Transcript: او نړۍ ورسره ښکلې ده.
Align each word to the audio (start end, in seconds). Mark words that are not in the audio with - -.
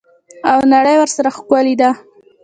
او 0.51 0.59
نړۍ 0.73 0.95
ورسره 0.99 1.29
ښکلې 1.37 1.75
ده. 1.81 1.89